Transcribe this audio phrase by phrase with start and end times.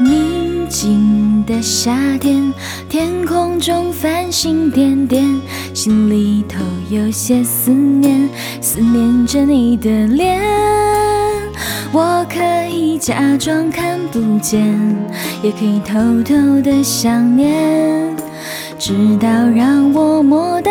[0.00, 2.52] 宁静的夏天，
[2.88, 5.24] 天空中繁星点点，
[5.74, 6.58] 心里头
[6.88, 8.28] 有些思念，
[8.60, 10.40] 思念着你的脸。
[11.90, 12.38] 我可
[12.72, 14.62] 以假装看不见，
[15.42, 18.14] 也可以偷偷的想念，
[18.78, 20.70] 直到让我摸到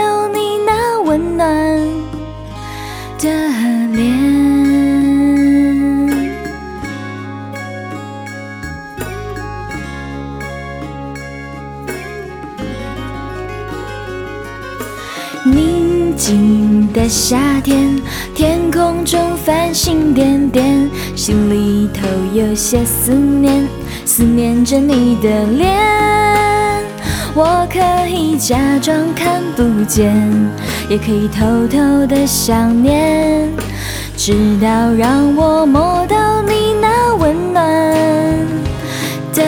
[15.52, 18.00] 宁静的夏天，
[18.34, 23.68] 天空中繁星点点，心里头有些思念，
[24.06, 25.76] 思念着你的脸。
[27.34, 30.14] 我可以假装看不见，
[30.90, 33.50] 也可以偷偷的想念，
[34.16, 37.64] 直到让我摸到你那温暖
[39.34, 39.44] 的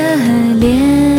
[0.59, 1.18] 脸。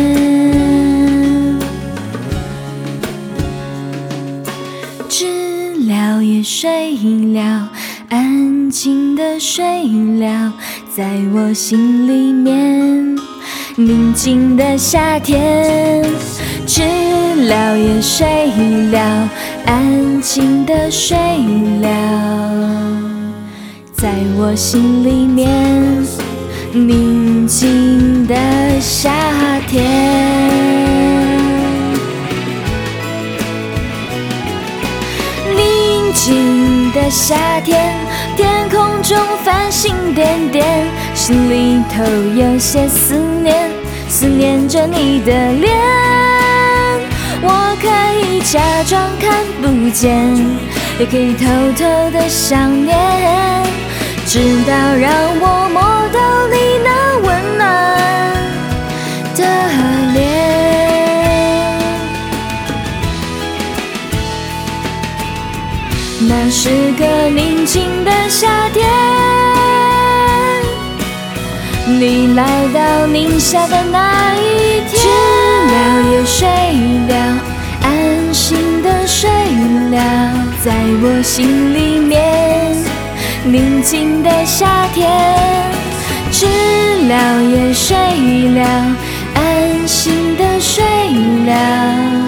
[5.13, 6.95] 知了也睡
[7.33, 7.67] 了，
[8.07, 9.83] 安静的睡
[10.19, 10.53] 了，
[10.95, 13.17] 在我心里面。
[13.75, 16.01] 宁静的夏天，
[16.65, 16.81] 知
[17.45, 18.25] 了也睡
[18.91, 19.29] 了，
[19.65, 21.17] 安静的睡
[21.81, 21.89] 了，
[23.91, 25.51] 在我心里面。
[26.71, 28.33] 宁静的
[28.79, 30.60] 夏天。
[37.23, 37.93] 夏天，
[38.35, 43.69] 天空中繁星点点，心里头有些思念，
[44.09, 45.71] 思念着你的脸。
[47.43, 47.87] 我可
[48.19, 50.35] 以假装看不见，
[50.97, 51.45] 也可以偷
[51.77, 52.97] 偷的想念，
[54.25, 55.79] 直到让我摸
[66.27, 68.87] 那是个宁静的夏天，
[71.99, 75.07] 你来到宁夏的那一天，知
[75.67, 75.73] 了
[76.11, 76.47] 也睡
[77.07, 77.13] 了，
[77.81, 79.97] 安心的睡了，
[80.63, 80.71] 在
[81.01, 82.21] 我心里面。
[83.43, 85.09] 宁静的夏天，
[86.31, 86.45] 知
[87.07, 88.95] 了也睡了，
[89.33, 90.83] 安心的睡
[91.47, 92.20] 了。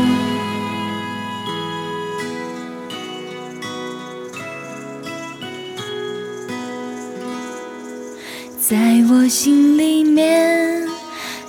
[8.66, 8.78] 在
[9.12, 10.88] 我心里面，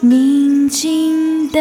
[0.01, 1.61] 宁静的